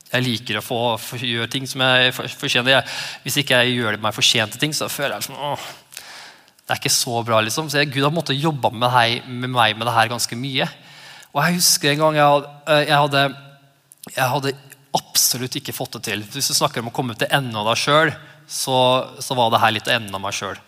[0.09, 2.85] Jeg liker å få for, gjøre ting som jeg fortjener.
[3.25, 5.67] hvis ikke jeg gjør meg fortjent til ting, så føler jeg sånn åh,
[6.65, 7.41] Det er ikke så bra.
[7.41, 7.69] liksom.
[7.73, 8.89] Så Gud har måttet jobbe med,
[9.29, 10.69] med, meg med det her ganske mye.
[11.33, 13.27] Og Jeg husker en gang jeg hadde,
[14.17, 14.57] jeg hadde
[14.97, 16.25] absolutt ikke fått det til.
[16.25, 18.13] Hvis du snakker om å komme til enden av deg sjøl,
[18.49, 18.79] så,
[19.21, 20.59] så var det her litt enden av meg sjøl.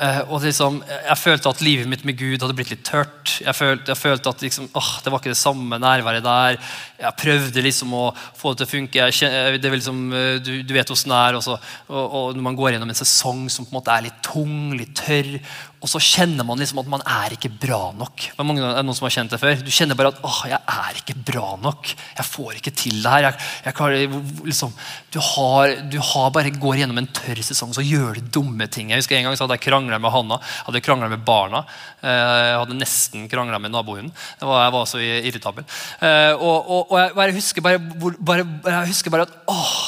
[0.00, 3.34] Uh, og liksom, Jeg følte at livet mitt med Gud hadde blitt litt tørt.
[3.44, 6.56] Jeg følte, jeg følte at liksom, åh, det var ikke det samme nærværet der.
[7.02, 9.08] Jeg prøvde liksom å få det til å funke.
[9.10, 11.36] Jeg, det liksom, eh, du, du, vet hvordan det er.
[11.36, 11.68] Og,
[12.00, 14.96] og, Når man går gjennom en sesong som på en måte er litt tung, litt
[14.96, 15.34] tørr,
[15.80, 18.26] og så kjenner man liksom at man er ikke bra nok.
[18.36, 19.62] Det er, noen som har kjent det før.
[19.64, 21.92] Du kjenner bare at åh, jeg er ikke bra nok.
[22.18, 23.28] Jeg får ikke til det her.
[23.30, 24.74] Jeg, jeg klarer, liksom,
[25.14, 28.92] du, har, du har bare går gjennom en tørr sesong, så gjør du dumme ting.
[28.92, 31.64] Jeg husker En gang så hadde jeg krangla med Hanna, hadde krangla med barna.
[32.04, 32.12] Eh,
[32.50, 34.12] jeg hadde nesten krangla med nabohunden.
[34.36, 35.64] Jeg var så irritabel.
[36.04, 37.80] Eh, og, og, og jeg, bare husker bare,
[38.20, 39.80] bare, jeg husker bare at åh,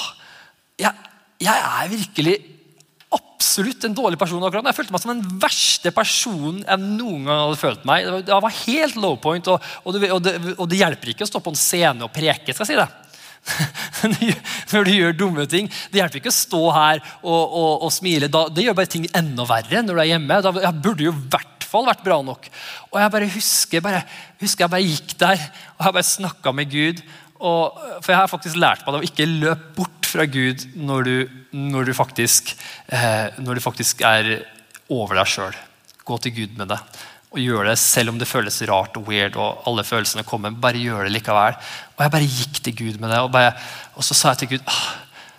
[0.81, 1.13] jeg,
[1.45, 2.39] jeg er virkelig
[3.43, 4.43] absolutt en dårlig person.
[4.43, 4.71] akkurat.
[4.71, 8.09] Jeg følte meg som den verste personen jeg noen gang hadde følt meg.
[8.27, 11.31] Det var helt low point, og, og, det, og, det, og, det, hjelper ikke å
[11.31, 12.55] stå på en scene og preke.
[12.55, 12.91] skal jeg si det.
[14.73, 15.71] Når du gjør dumme ting.
[15.91, 18.31] Det hjelper ikke å stå her og, smile.
[18.31, 20.39] Da, det gjør bare ting enda verre når du er hjemme.
[20.45, 22.47] Da, jeg burde jo i hvert fall vært bra nok.
[22.93, 24.05] Og jeg bare husker, bare,
[24.43, 25.43] husker jeg bare gikk der
[25.75, 27.03] og jeg bare snakka med Gud.
[27.43, 31.09] Og, for jeg har faktisk lært meg det å ikke løpe bort fra Gud når
[31.09, 31.15] du,
[31.57, 32.55] når du, faktisk,
[32.93, 34.45] eh, når du faktisk, er
[34.93, 35.57] over deg sjøl.
[36.05, 36.81] Gå til Gud med det.
[37.33, 39.39] Og gjør det selv om det føles rart og weird.
[39.41, 41.57] og alle følelsene kommer, Bare gjør det likevel.
[41.97, 43.21] Og jeg bare gikk til Gud med det.
[43.21, 43.55] Og, bare,
[43.95, 44.83] og så sa jeg til Gud ah,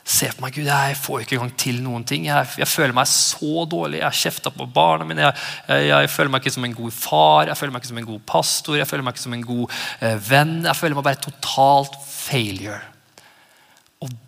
[0.03, 2.25] Se på meg, Gud, jeg får ikke engang til noen ting.
[2.27, 4.01] Jeg, jeg føler meg så dårlig.
[4.01, 5.29] Jeg har kjefta på barna mine.
[5.29, 8.01] Jeg, jeg, jeg, føler meg ikke som en god far, jeg føler meg ikke som
[8.01, 10.57] en god pastor, jeg føler meg ikke som en god eh, venn.
[10.67, 12.81] Jeg føler meg bare totalt failure.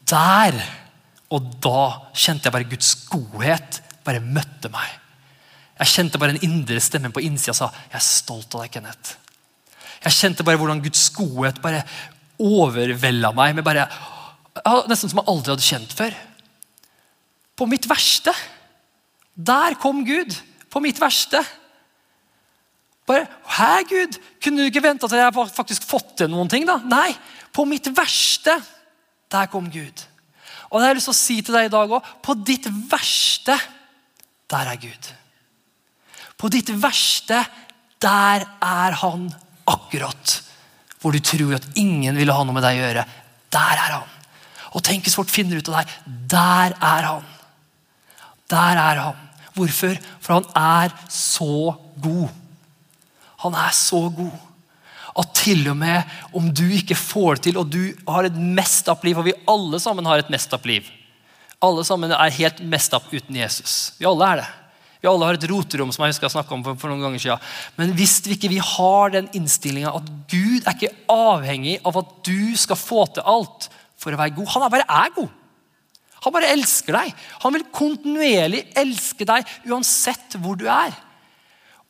[0.09, 0.57] Der
[1.33, 4.87] og da kjente jeg bare Guds godhet bare møtte meg.
[5.79, 9.15] Jeg kjente bare en indre stemme på innsida sa jeg er stolt av deg, Kenneth.
[10.05, 11.81] Jeg kjente bare hvordan Guds godhet bare
[12.41, 13.87] overvelda meg med bare
[14.87, 16.13] Nesten som jeg aldri hadde kjent før.
[17.59, 18.31] På mitt verste.
[19.35, 20.31] Der kom Gud.
[20.71, 21.41] På mitt verste.
[23.05, 24.15] Bare, Hæ, Gud?
[24.41, 26.63] Kunne du ikke vente til jeg faktisk fått til noen ting?
[26.63, 26.77] da?
[26.87, 27.09] Nei.
[27.51, 28.55] På mitt verste,
[29.35, 30.05] der kom Gud.
[30.71, 32.09] Og det har jeg lyst til å si til deg i dag òg.
[32.25, 33.57] På ditt verste,
[34.51, 35.11] der er Gud.
[36.39, 37.43] På ditt verste,
[38.03, 39.29] der er han
[39.65, 40.41] akkurat
[41.01, 43.03] hvor du tror at ingen ville ha noe med deg å gjøre.
[43.53, 44.13] Der er han.
[44.73, 45.91] Og tenk hvis folk finner ut av deg.
[46.33, 47.27] Der er han.
[48.49, 49.21] Der er han.
[49.55, 49.93] Hvorfor?
[50.19, 52.33] For han er så god.
[53.45, 54.33] Han er så god
[55.15, 58.89] at til og med om du ikke får det til, og du har et mest
[58.91, 60.87] up liv, og vi alle sammen har et mest up liv
[61.63, 63.93] Alle sammen er helt mest up uten Jesus.
[63.97, 64.49] Vi alle er det.
[65.01, 67.47] Vi alle har et roterom som jeg husker jeg om for, for, noen ganger siden.
[67.77, 72.11] Men hvis vi ikke vi har den innstillinga at Gud er ikke avhengig av at
[72.27, 73.69] du skal få til alt
[74.01, 74.51] for å være god.
[74.55, 75.33] Han er bare er god.
[76.25, 77.11] Han bare elsker deg.
[77.43, 80.93] Han vil kontinuerlig elske deg uansett hvor du er.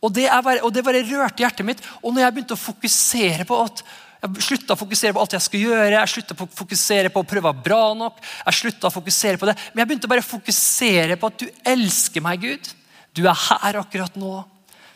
[0.06, 1.84] Og det, bare, og det bare rørte hjertet mitt.
[2.04, 3.86] Og når jeg begynte å fokusere på at
[4.26, 7.28] jeg slutta å fokusere på alt jeg skulle gjøre, jeg slutta å fokusere på å
[7.30, 8.18] prøve bra nok.
[8.46, 11.48] jeg slutta å fokusere på det, Men jeg begynte bare å fokusere på at du
[11.76, 12.70] elsker meg, Gud.
[13.14, 14.44] Du er her akkurat nå.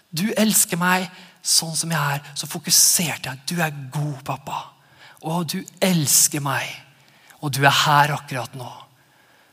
[0.09, 1.07] Du elsker meg
[1.41, 2.21] sånn som jeg er.
[2.35, 3.39] Så fokuserte jeg.
[3.45, 4.63] Du er god, pappa.
[5.21, 6.67] Og du elsker meg.
[7.41, 8.69] Og du er her akkurat nå.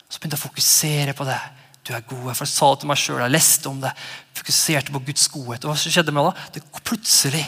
[0.09, 1.41] Så begynte jeg å fokusere på det.
[1.87, 2.33] Du er god.
[2.33, 3.93] Jeg sa det til meg sjøl, jeg leste om det.
[4.35, 5.65] Fokuserte på Guds godhet.
[5.65, 6.49] Og hva skjedde med da?
[6.57, 7.45] Det, plutselig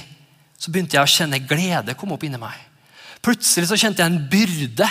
[0.58, 2.54] så begynte jeg å kjenne glede komme opp inni meg.
[3.24, 4.86] Plutselig så kjente jeg en byrde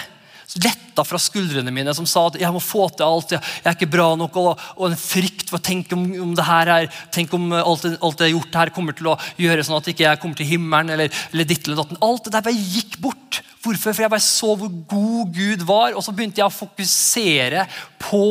[0.55, 3.33] letta fra skuldrene mine, som sa at jeg må få til alt.
[3.35, 4.37] Jeg, jeg er ikke bra nok.
[4.39, 8.23] Og, og, en frykt for tenk om, om det her er, tenk om alt, alt
[8.23, 10.93] jeg har gjort her kommer til å gjøre sånn at ikke jeg kommer til himmelen.
[10.95, 11.99] eller, eller ditt eller datten.
[12.07, 13.41] Alt det der bare gikk bort.
[13.63, 13.91] Hvorfor?
[13.91, 17.67] For jeg bare så hvor god Gud var, og så begynte jeg å fokusere
[18.07, 18.25] på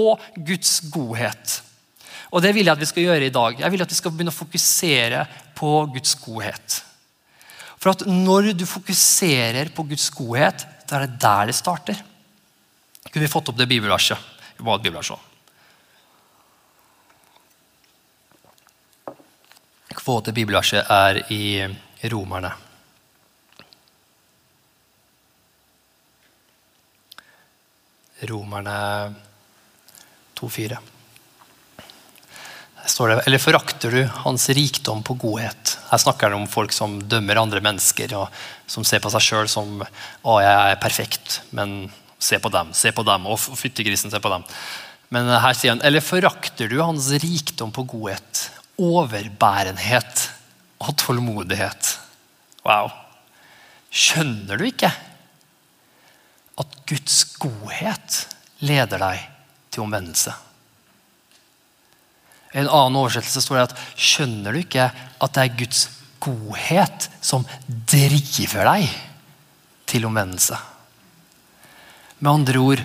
[0.49, 1.61] Guds godhet.
[2.33, 3.61] Og Det vil jeg at vi skal gjøre i dag.
[3.61, 5.27] Jeg vil at vi skal begynne å fokusere
[5.57, 6.81] på Guds godhet.
[7.77, 12.03] For at når du fokuserer på Guds godhet, da er det der det starter.
[13.11, 14.19] Kunne vi fått opp det bibelverset?
[14.57, 15.33] Vi må ha et bibelvers òg.
[19.97, 21.67] Kvote bibelverset er i
[22.13, 22.53] Romerne.
[28.27, 28.77] Romerne
[30.39, 30.79] 2,4
[32.87, 35.66] står det, Eller forakter du hans rikdom på godhet?
[35.91, 39.51] Her snakker han om folk som dømmer andre mennesker, og som ser på seg sjøl
[39.51, 41.87] som å, jeg er perfekt, men
[42.19, 44.47] se på dem, se på dem, og fyttegrisen, se på dem.
[45.15, 48.49] Men her sier han, eller forakter du hans rikdom på godhet,
[48.83, 50.27] overbærenhet
[50.83, 51.93] og tålmodighet?
[52.67, 52.91] Wow.
[53.95, 54.91] Skjønner du ikke
[56.57, 58.25] at Guds godhet
[58.65, 59.23] leder deg
[59.71, 60.35] til omvendelse?
[62.57, 65.83] I en annen oversettelse står det at skjønner du ikke at det er Guds
[66.25, 68.89] godhet som driver deg
[69.91, 70.57] til omvendelse?
[72.25, 72.83] Med andre ord,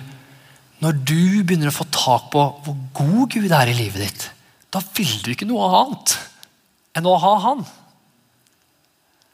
[0.84, 4.28] når du begynner å få tak på hvor god Gud er i livet ditt,
[4.68, 6.18] da vil du ikke noe annet
[6.92, 7.64] enn å ha Han.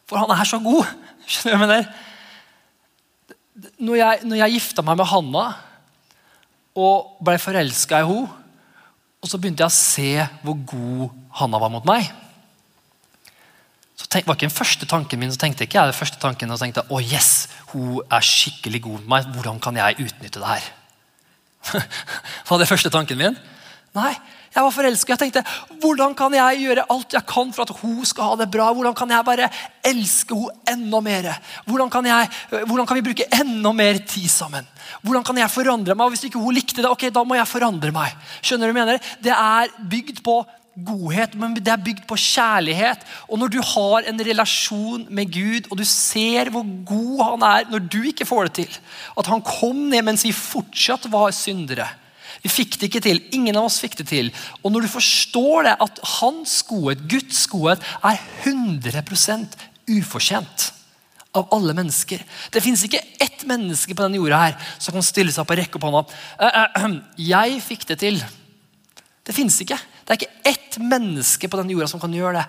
[0.08, 0.86] For han er så god.
[1.26, 1.88] Skjønner du hva jeg mener?
[3.82, 5.48] Når jeg, når jeg gifta meg med Hanna
[6.78, 8.46] og ble forelska i henne
[9.18, 12.06] og så begynte jeg å se hvor god Hanna var mot meg.
[13.98, 16.54] Så tenk, var ikke den første tanken min, så tenkte ikke jeg det første tanken
[16.54, 19.30] og tenkte å yes, hun er skikkelig god mot meg.
[19.34, 20.68] Hvordan kan jeg utnytte det her?
[22.48, 23.38] var det første tanken min?
[23.98, 24.12] Nei,
[24.58, 25.14] jeg var forelska.
[25.14, 28.48] Jeg tenkte hvordan kan jeg gjøre alt jeg kan for at hun skal ha det
[28.52, 28.68] bra?
[28.74, 29.48] Hvordan kan jeg bare
[29.86, 30.56] elske henne
[30.88, 31.30] enda mer?
[31.68, 32.30] Hvordan kan, jeg,
[32.66, 34.66] hvordan kan vi bruke enda mer tid sammen?
[35.02, 36.08] Hvordan kan jeg forandre meg?
[36.08, 38.14] Og Hvis ikke hun likte det, ok, da må jeg forandre meg.
[38.42, 39.12] Skjønner du hva jeg mener?
[39.22, 40.40] Det er bygd på
[40.88, 43.02] godhet, men det er bygd på kjærlighet.
[43.26, 47.70] Og når du har en relasjon med Gud, og du ser hvor god han er
[47.72, 48.76] når du ikke får det til
[49.18, 51.88] At han kom ned mens vi fortsatt var syndere
[52.42, 53.20] vi fikk det ikke til.
[53.34, 54.30] Ingen av oss fikk det til.
[54.62, 59.56] Og når du forstår det, at hans godhet, Guds godhet, er 100%
[59.98, 60.68] ufortjent
[61.36, 62.22] av alle mennesker.
[62.52, 65.60] Det fins ikke ett menneske på denne jorda her som kan stille seg opp og
[65.60, 66.04] rekke opp hånda.
[67.32, 68.22] Jeg fikk det til.
[69.26, 69.76] Det fins ikke.
[69.76, 72.46] Det er ikke ett menneske på denne jorda som kan gjøre det.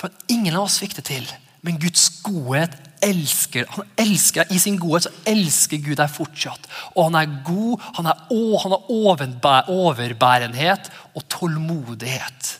[0.00, 1.28] For ingen av oss fikk det til.
[1.64, 2.74] Men Guds godhet
[3.04, 4.54] elsker han elsker deg.
[4.56, 6.68] I sin godhet så elsker Gud deg fortsatt.
[6.94, 8.26] Og han er god, han, er,
[8.64, 12.50] han har overbærenhet og tålmodighet.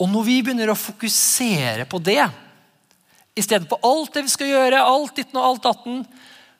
[0.00, 2.22] Og når vi begynner å fokusere på det,
[3.36, 6.02] istedenfor alt det vi skal gjøre, alt ditten og alt datten,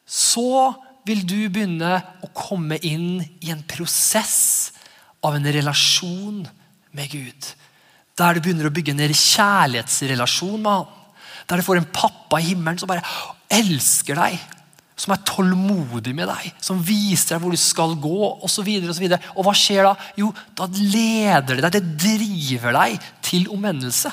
[0.04, 0.72] så
[1.08, 4.72] vil du begynne å komme inn i en prosess
[5.24, 6.44] av en relasjon
[6.96, 7.50] med Gud.
[8.20, 10.96] Der du begynner å bygge en kjærlighetsrelasjon med han.
[11.50, 13.04] Der du får en pappa i himmelen som bare
[13.50, 14.38] elsker deg.
[15.00, 18.66] Som er tålmodig med deg, som viser deg hvor du skal gå osv.
[18.68, 19.94] Og, så og, og hva skjer da?
[20.20, 24.12] Jo, da leder det deg, det driver deg til omvendelse.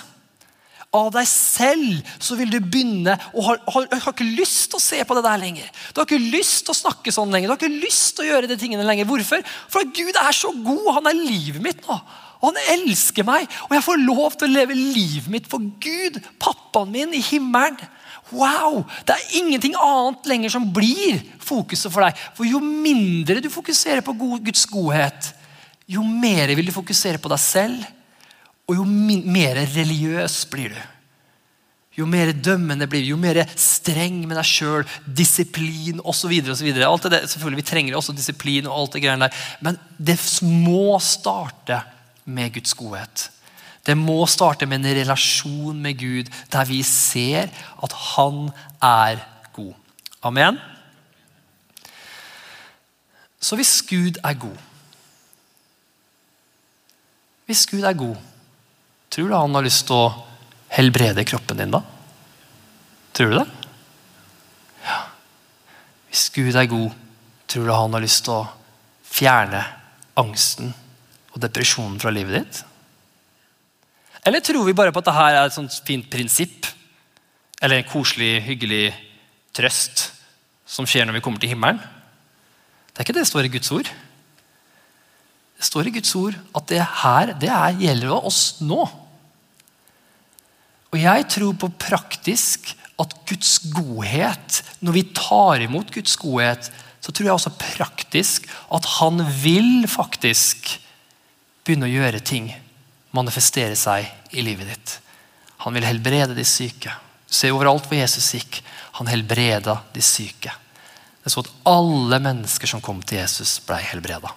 [0.95, 4.83] Av deg selv så vil du begynne og har, har, har, ikke lyst til å
[4.85, 5.67] se på det der lenger.
[5.91, 7.49] Du har ikke lyst til å snakke sånn lenger.
[7.49, 9.09] Du har ikke lyst til å gjøre de tingene lenger.
[9.09, 9.43] Hvorfor?
[9.73, 10.87] For Gud er så god.
[11.01, 11.99] Han er livet mitt nå.
[12.37, 16.19] Og han elsker meg, og jeg får lov til å leve livet mitt for Gud,
[16.41, 17.79] pappaen min i himmelen.
[18.35, 18.83] Wow!
[19.07, 22.17] Det er ingenting annet lenger som blir fokuset for deg.
[22.35, 25.31] For jo mindre du fokuserer på Guds godhet,
[25.87, 27.87] jo mer vil du fokusere på deg selv,
[28.67, 30.79] og jo mer religiøs blir du.
[31.97, 36.35] Jo mer dømmende blir du, jo mer streng med deg sjøl, disiplin osv.
[36.45, 41.79] Selvfølgelig, vi trenger også disiplin, og alt det greiene der, men det må starte
[42.27, 43.29] med Guds godhet.
[43.87, 47.47] Det må starte med en relasjon med Gud der vi ser
[47.83, 48.49] at han
[48.83, 49.21] er
[49.55, 49.73] god.
[50.27, 50.57] Amen?
[53.39, 54.63] Så hvis Gud er god
[57.47, 58.15] Hvis Gud er god,
[59.09, 60.07] tror du han har lyst til å
[60.75, 61.79] helbrede kroppen din da?
[63.15, 63.45] Tror du det?
[64.83, 64.97] Ja.
[66.09, 66.97] Hvis Gud er god,
[67.47, 68.49] tror du han har lyst til å
[69.07, 69.63] fjerne
[70.19, 70.75] angsten
[71.37, 72.63] og depresjonen fra livet ditt?
[74.27, 76.67] Eller tror vi bare på at dette er et sånt fint prinsipp?
[77.61, 78.89] Eller en koselig, hyggelig
[79.55, 80.09] trøst
[80.67, 81.79] som skjer når vi kommer til himmelen?
[82.91, 83.89] Det er ikke det det står i Guds ord.
[85.57, 88.81] Det står i Guds ord at det her det er, gjelder oss nå.
[90.87, 96.69] Og jeg tror på praktisk at Guds godhet, når vi tar imot Guds godhet,
[97.01, 100.73] så tror jeg også praktisk at han vil faktisk
[101.67, 102.49] begynne å gjøre ting
[103.15, 104.95] manifestere seg i livet ditt.
[105.65, 106.93] Han vil helbrede de syke.
[107.27, 108.61] Se overalt hvor Jesus gikk.
[108.99, 110.53] Han helbreda de syke.
[111.23, 114.31] Det sto at alle mennesker som kom til Jesus, ble helbreda.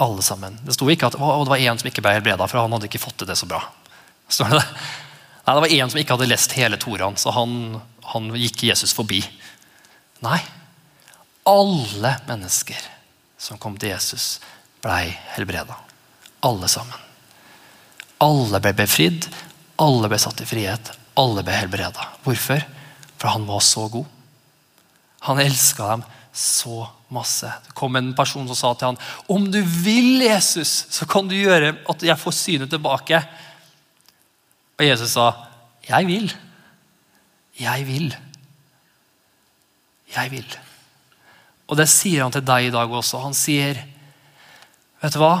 [0.00, 0.56] Alle sammen.
[0.64, 2.88] Det sto ikke at å, det var én som ikke ble helbreda, for han hadde
[2.88, 3.60] ikke fått til det så bra.
[4.30, 4.80] Står det det?
[5.44, 7.52] Nei, Det var én som ikke hadde lest hele Toraen, så han,
[8.12, 9.20] han gikk Jesus forbi.
[10.24, 10.40] Nei.
[11.48, 12.88] Alle mennesker
[13.40, 14.38] som kom til Jesus,
[14.84, 15.78] ble helbreda.
[16.46, 16.96] Alle sammen.
[18.20, 19.26] Alle ble befridd,
[19.80, 22.06] alle ble satt i frihet, alle ble helbreda.
[22.24, 22.62] Hvorfor?
[23.20, 24.08] For han var så god.
[25.28, 27.48] Han elska dem så masse.
[27.66, 28.98] Det kom en person som sa til ham
[29.32, 33.20] om du vil, Jesus, så kan du gjøre at jeg får synet tilbake.
[34.78, 35.32] Og Jesus sa,
[35.88, 36.30] jeg vil.
[37.60, 38.12] Jeg vil.
[40.14, 40.58] Jeg vil.
[41.70, 43.20] Og det sier han til deg i dag også.
[43.22, 43.78] Han sier,
[45.02, 45.34] vet du hva?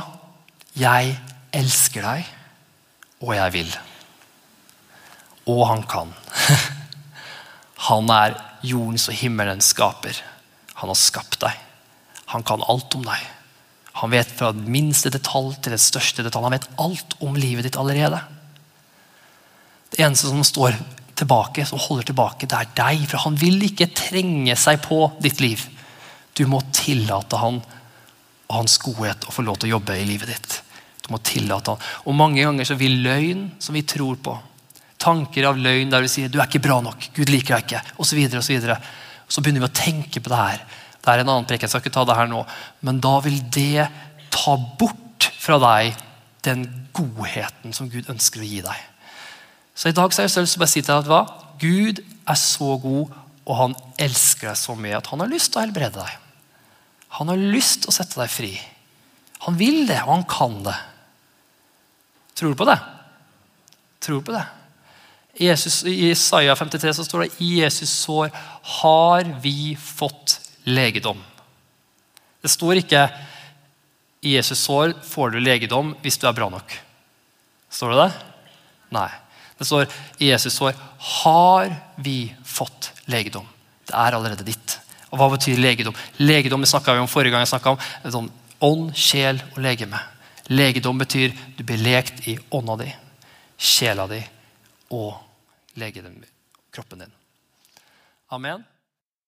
[0.76, 1.18] 'Jeg
[1.52, 2.26] elsker deg,
[3.20, 3.78] og jeg vil'.
[5.46, 6.14] Og han kan.
[7.88, 10.14] Han er jordens og himmelens skaper.
[10.74, 11.56] Han har skapt deg.
[12.32, 13.22] Han kan alt om deg.
[14.00, 16.44] Han vet fra minste detalj til det største detalj.
[16.44, 18.20] Han vet alt om livet ditt allerede.
[19.90, 20.76] Det eneste som står
[21.18, 23.08] tilbake, som holder tilbake, det er deg.
[23.10, 25.64] For han vil ikke trenge seg på ditt liv.
[26.36, 27.58] Du må tillate han
[28.50, 30.56] og hans godhet å få lov til å jobbe i livet ditt.
[31.06, 31.90] Du må tillate han.
[32.04, 34.34] Og Mange ganger så vil løgn som vi tror på,
[35.00, 37.84] tanker av løgn der vi sier 'du er ikke bra nok', 'Gud liker deg ikke',
[37.96, 38.76] osv., så, videre, og så, videre.
[39.28, 40.60] så begynner vi å tenke på det her.
[41.00, 42.44] Det er en annen prek, jeg skal ikke ta det her nå,
[42.82, 43.88] men da vil det
[44.30, 45.96] ta bort fra deg
[46.42, 48.76] den godheten som Gud ønsker å gi deg.
[49.74, 51.22] Så i dag så har jeg lyst til å bare si til deg at hva?
[51.60, 53.14] Gud er så god,
[53.46, 56.29] og han elsker deg så mye at han har lyst til å helbrede deg.
[57.18, 58.52] Han har lyst til å sette deg fri.
[59.46, 60.76] Han vil det, og han kan det.
[62.38, 62.78] Tror du på det?
[64.00, 64.44] Tror du på det?
[65.40, 68.30] Jesus, I Isaiah 53 så står det i Jesus sår
[68.80, 71.20] har vi fått legedom.
[72.40, 73.06] Det står ikke
[74.20, 76.74] i Jesus sår får du legedom hvis du er bra nok.
[77.72, 78.10] Står det det?
[78.96, 79.08] Nei.
[79.60, 79.88] Det står
[80.18, 80.76] i Jesus sår
[81.20, 83.48] har vi fått legedom.
[83.88, 84.69] Det er allerede ditt.
[85.10, 85.96] Og Hva betyr legedom?
[86.22, 87.46] Legedom snakka vi om forrige gang.
[87.46, 87.78] jeg om
[88.10, 88.30] sånn
[88.60, 89.96] Ånd, sjel og legeme.
[90.52, 92.90] Legedom betyr du blir lekt i ånda di,
[93.56, 94.18] sjela di
[94.92, 95.14] og
[95.80, 96.18] legedom,
[96.74, 97.14] kroppen din.
[98.30, 98.66] Amen.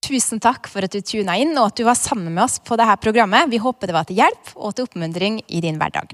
[0.03, 2.77] Tusen takk for at du tuna inn og at du var sammen med oss på
[2.77, 3.49] dette programmet.
[3.49, 6.13] Vi håper det var til hjelp og til oppmuntring i din hverdag.